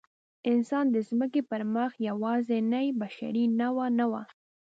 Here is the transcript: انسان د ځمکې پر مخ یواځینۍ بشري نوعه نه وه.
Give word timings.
انسان 0.51 0.85
د 0.91 0.97
ځمکې 1.09 1.41
پر 1.49 1.61
مخ 1.75 1.91
یواځینۍ 2.09 2.87
بشري 3.01 3.45
نوعه 3.59 3.87
نه 3.97 4.05
وه. 4.11 4.23